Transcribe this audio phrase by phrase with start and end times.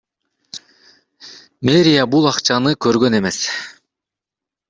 [1.69, 3.41] Мэрия бул акчаны көргөн эмес.